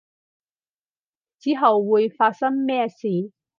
[1.37, 3.31] 之後會發生咩事